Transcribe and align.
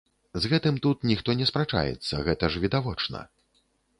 З 0.43 0.49
гэтым 0.53 0.79
тут 0.85 1.03
ніхто 1.09 1.35
не 1.41 1.45
спрачаецца, 1.51 2.23
гэта 2.31 2.51
ж 2.55 2.61
відавочна. 2.63 3.23